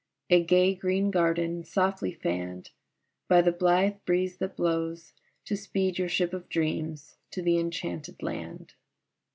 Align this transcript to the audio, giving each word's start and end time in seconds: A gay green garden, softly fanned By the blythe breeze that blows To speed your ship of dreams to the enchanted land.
A 0.31 0.41
gay 0.43 0.73
green 0.73 1.11
garden, 1.11 1.63
softly 1.63 2.11
fanned 2.11 2.71
By 3.27 3.43
the 3.43 3.51
blythe 3.51 3.97
breeze 4.03 4.37
that 4.37 4.55
blows 4.55 5.13
To 5.45 5.55
speed 5.55 5.99
your 5.99 6.09
ship 6.09 6.33
of 6.33 6.49
dreams 6.49 7.17
to 7.29 7.43
the 7.43 7.59
enchanted 7.59 8.23
land. 8.23 8.73